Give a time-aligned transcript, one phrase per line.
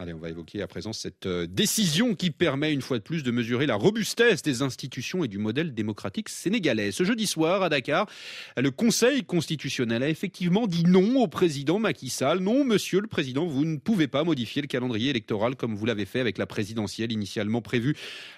[0.00, 3.22] Allez, on va évoquer à présent cette euh, décision qui permet une fois de plus
[3.22, 6.90] de mesurer la robustesse des institutions et du modèle démocratique sénégalais.
[6.90, 8.10] Ce jeudi soir à Dakar,
[8.56, 12.40] le Conseil constitutionnel a effectivement dit non au président Macky Sall.
[12.40, 16.06] Non, monsieur le président, vous ne pouvez pas modifier le calendrier électoral comme vous l'avez
[16.06, 17.94] fait avec la présidentielle initialement prévue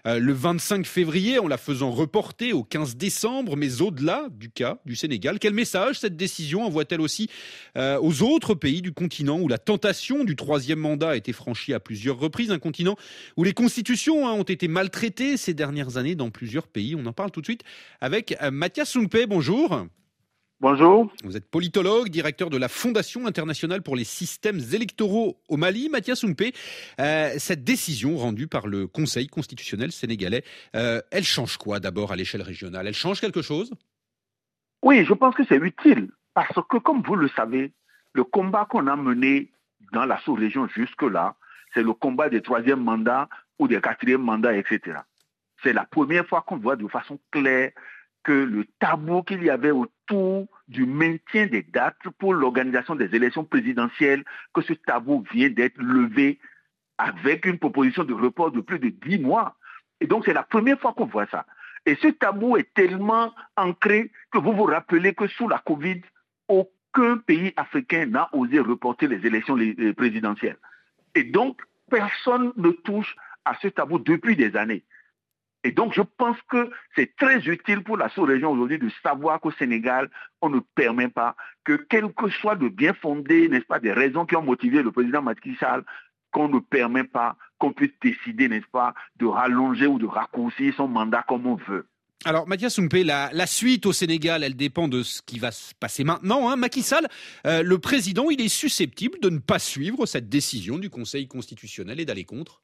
[0.06, 3.56] euh, le 25 février en la faisant reporter au 15 décembre.
[3.56, 7.30] Mais au-delà du cas du Sénégal, quel message cette décision envoie-t-elle aussi
[7.78, 11.72] euh, aux autres pays du continent où la tentation du troisième mandat a été franchi
[11.72, 12.96] à plusieurs reprises, un continent
[13.36, 16.96] où les constitutions hein, ont été maltraitées ces dernières années dans plusieurs pays.
[16.96, 17.62] On en parle tout de suite
[18.00, 19.28] avec euh, Mathias Sungpe.
[19.28, 19.86] Bonjour.
[20.58, 21.08] Bonjour.
[21.22, 25.88] Vous êtes politologue, directeur de la Fondation internationale pour les systèmes électoraux au Mali.
[25.88, 26.52] Mathias Sungpe,
[26.98, 30.42] euh, cette décision rendue par le Conseil constitutionnel sénégalais,
[30.74, 32.88] euh, elle change quoi d'abord à l'échelle régionale?
[32.88, 33.70] Elle change quelque chose?
[34.82, 37.70] Oui, je pense que c'est utile parce que, comme vous le savez,
[38.14, 39.52] le combat qu'on a mené
[39.92, 41.36] dans la sous-région jusque-là,
[41.74, 44.98] c'est le combat des troisièmes mandats ou des quatrièmes mandats, etc.
[45.62, 47.72] C'est la première fois qu'on voit de façon claire
[48.22, 53.44] que le tabou qu'il y avait autour du maintien des dates pour l'organisation des élections
[53.44, 56.40] présidentielles, que ce tabou vient d'être levé
[56.98, 59.56] avec une proposition de report de plus de dix mois.
[60.00, 61.46] Et donc c'est la première fois qu'on voit ça.
[61.86, 66.00] Et ce tabou est tellement ancré que vous vous rappelez que sous la Covid,
[66.96, 69.56] aucun pays africain n'a osé reporter les élections
[69.96, 70.56] présidentielles.
[71.14, 74.82] Et donc, personne ne touche à ce tabou depuis des années.
[75.64, 79.50] Et donc, je pense que c'est très utile pour la sous-région aujourd'hui de savoir qu'au
[79.52, 80.08] Sénégal,
[80.40, 84.26] on ne permet pas que, quel que soit le bien fondé, n'est-ce pas, des raisons
[84.26, 85.84] qui ont motivé le président Macky Sall,
[86.30, 90.88] qu'on ne permet pas qu'on puisse décider, n'est-ce pas, de rallonger ou de raccourcir son
[90.88, 91.86] mandat comme on veut.
[92.24, 96.02] Alors, Mathias Soumpe, la, suite au Sénégal, elle dépend de ce qui va se passer
[96.02, 96.48] maintenant.
[96.50, 96.56] Hein.
[96.56, 97.06] Macky Sall,
[97.46, 102.00] euh, le président, il est susceptible de ne pas suivre cette décision du Conseil constitutionnel
[102.00, 102.62] et d'aller contre?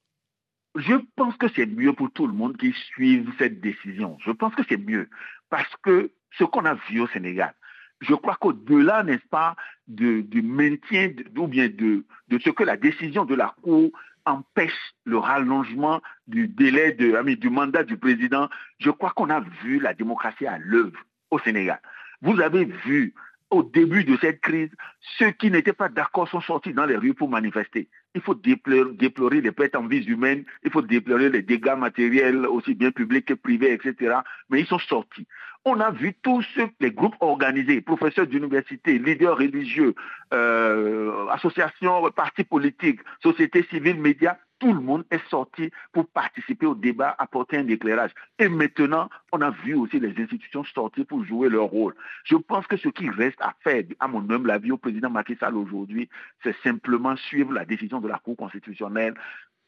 [0.77, 4.17] Je pense que c'est mieux pour tout le monde qui suive cette décision.
[4.25, 5.09] Je pense que c'est mieux
[5.51, 7.55] parce que ce qu'on a vu au Sénégal,
[8.01, 9.55] je crois qu'au-delà, n'est-ce pas,
[9.87, 13.93] du maintien ou bien de, de ce que la décision de la Cour
[14.25, 19.81] empêche le rallongement du délai de, du mandat du président, je crois qu'on a vu
[19.81, 20.99] la démocratie à l'œuvre
[21.31, 21.81] au Sénégal.
[22.21, 23.15] Vous avez vu
[23.51, 24.71] au début de cette crise,
[25.19, 27.89] ceux qui n'étaient pas d'accord sont sortis dans les rues pour manifester.
[28.15, 32.75] Il faut déplorer, les pertes en vies humaines, il faut déplorer les dégâts matériels, aussi
[32.75, 34.19] bien publics que privés, etc.
[34.51, 35.27] Mais ils sont sortis.
[35.65, 36.45] On a vu tous
[36.81, 39.95] les groupes organisés, professeurs d'université, leaders religieux,
[40.35, 46.77] euh, associations, partis politiques, sociétés civiles, médias, tout le monde est sorti pour participer au
[46.77, 48.13] débat, apporter un éclairage.
[48.39, 51.97] Et maintenant, on a vu aussi les institutions sortir pour jouer leur rôle.
[52.23, 55.35] Je pense que ce qui reste à faire, à mon humble avis, au président Macky
[55.35, 56.09] Sall aujourd'hui,
[56.45, 59.15] c'est simplement suivre la décision de la Cour constitutionnelle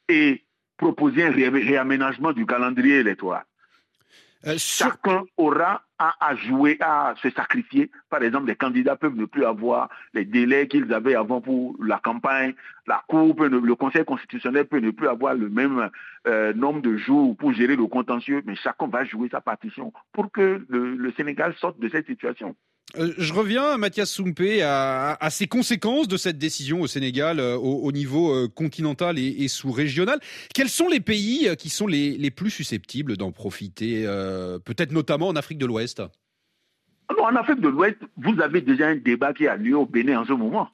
[0.09, 0.45] et
[0.77, 3.43] proposer un réaménagement du calendrier électoral.
[4.47, 7.91] Euh, Chacun aura à, jouer, à se sacrifier.
[8.11, 11.99] Par exemple, les candidats peuvent ne plus avoir les délais qu'ils avaient avant pour la
[11.99, 12.55] campagne.
[12.87, 15.89] La Cour, le Conseil constitutionnel peut ne plus avoir le même
[16.27, 20.31] euh, nombre de jours pour gérer le contentieux, mais chacun va jouer sa partition pour
[20.31, 22.55] que le Sénégal sorte de cette situation.
[22.97, 27.91] Euh, je reviens, Mathias Soumpe, à, ces conséquences de cette décision au Sénégal euh, au,
[27.93, 30.21] niveau euh, continental et, sous-régional.
[30.55, 34.05] Quels sont les pays qui sont les, plus susceptibles d'en profiter,
[34.65, 36.03] peut-être notamment en Afrique de l'Ouest?
[37.21, 40.25] En Afrique de l'Ouest, vous avez déjà un débat qui a lieu au Bénin en
[40.25, 40.71] ce moment,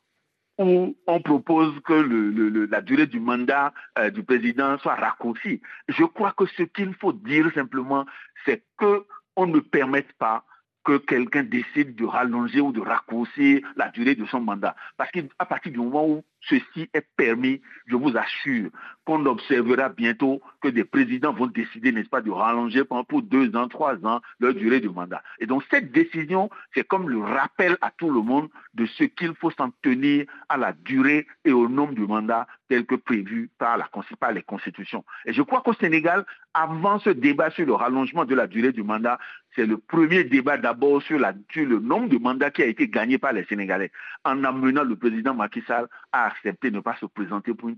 [0.59, 3.75] où on propose que la durée du mandat
[4.15, 5.61] du président soit raccourcie.
[5.89, 8.07] Je crois que ce qu'il faut dire simplement,
[8.47, 10.45] c'est qu'on ne permette pas
[10.85, 14.75] que quelqu'un décide de rallonger ou de raccourcir la durée de son mandat.
[14.97, 18.71] Parce qu'à partir du moment où ceci est permis, je vous assure
[19.05, 23.69] qu'on observera bientôt que des présidents vont décider, n'est-ce pas, de rallonger pour deux ans,
[23.69, 25.23] trois ans leur durée de mandat.
[25.39, 29.35] Et donc cette décision, c'est comme le rappel à tout le monde de ce qu'il
[29.35, 33.77] faut s'en tenir à la durée et au nombre de mandats tel que prévu par,
[33.77, 33.89] la,
[34.19, 35.05] par les constitutions.
[35.27, 38.83] Et je crois qu'au Sénégal, avant ce débat sur le rallongement de la durée du
[38.83, 39.19] mandat,
[39.61, 43.35] c'est le premier débat d'abord sur, le nombre de mandats qui a été gagné par
[43.35, 43.91] les Sénégalais,
[44.25, 47.75] en amenant le président Macky Sall à accepter de ne pas se présenter pour un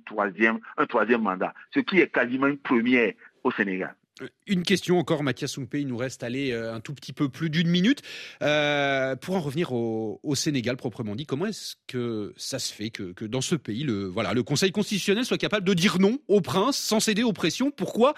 [0.86, 3.96] troisième mandat, ce qui est quasiment une première au Sénégal.
[4.46, 7.48] Une question encore, Mathias Soumpe, il nous reste aller euh, un tout petit peu plus
[7.48, 8.02] d'une minute.
[8.42, 13.24] Euh, pour en revenir au, Sénégal proprement dit, comment est-ce que ça se fait que,
[13.24, 14.12] dans ce pays, le,
[14.42, 17.70] Conseil constitutionnel soit capable de dire non au prince sans céder aux pressions?
[17.70, 18.14] Pourquoi?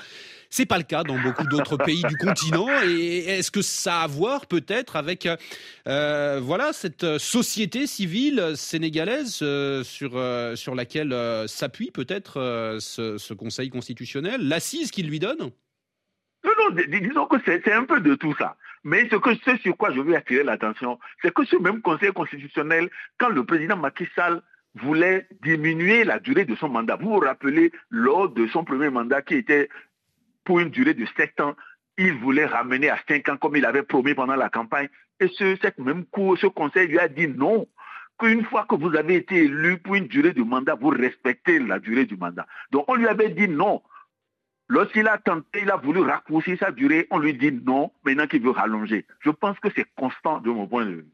[0.51, 2.69] C'est pas le cas dans beaucoup d'autres pays du continent.
[2.87, 5.29] Et est-ce que ça a à voir peut-être avec
[5.87, 9.45] euh, voilà cette société civile sénégalaise
[9.83, 15.51] sur, laquelle s'appuie peut-être ce Conseil constitutionnel, l'assise qu'il lui donne?
[16.71, 18.57] Disons que c'est un peu de tout ça.
[18.85, 22.13] Mais ce, que, ce sur quoi je veux attirer l'attention, c'est que ce même Conseil
[22.13, 24.07] constitutionnel, quand le président Macky
[24.75, 29.23] voulait diminuer la durée de son mandat, vous vous rappelez, lors de son premier mandat
[29.23, 29.69] qui était
[30.45, 31.57] pour une durée de 7 ans,
[31.97, 34.89] il voulait ramener à 5 ans comme il avait promis pendant la campagne.
[35.21, 37.67] Et ce, cette même cour, ce conseil lui a dit non,
[38.19, 41.79] qu'une fois que vous avez été élu pour une durée de mandat, vous respectez la
[41.79, 42.47] durée du mandat.
[42.71, 43.83] Donc on lui avait dit non.
[44.69, 48.43] Lorsqu'il a tenté, il a voulu raccourcir sa durée, on lui dit non, maintenant qu'il
[48.43, 49.05] veut rallonger.
[49.21, 51.07] Je pense que c'est constant de mon point de vue.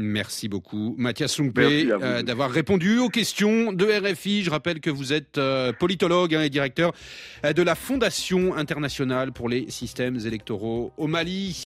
[0.00, 4.44] Merci beaucoup, Mathias Sumpe, euh, d'avoir répondu aux questions de RFI.
[4.44, 6.92] Je rappelle que vous êtes euh, politologue hein, et directeur
[7.44, 11.52] euh, de la Fondation internationale pour les systèmes électoraux au Mali.